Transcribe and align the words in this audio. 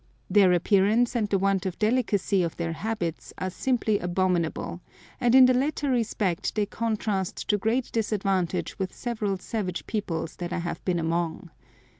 Their 0.31 0.51
appearance 0.53 1.15
and 1.15 1.29
the 1.29 1.37
want 1.37 1.67
of 1.67 1.77
delicacy 1.77 2.41
of 2.41 2.57
their 2.57 2.71
habits 2.73 3.33
are 3.37 3.51
simply 3.51 3.99
abominable, 3.99 4.81
and 5.19 5.35
in 5.35 5.45
the 5.45 5.53
latter 5.53 5.91
respect 5.91 6.55
they 6.55 6.65
contrast 6.65 7.47
to 7.49 7.57
great 7.59 7.91
disadvantage 7.91 8.79
with 8.79 8.95
several 8.95 9.37
savage 9.37 9.85
peoples 9.85 10.37
that 10.37 10.51
I 10.51 10.57
have 10.57 10.83
been 10.85 10.97
among. 10.97 11.51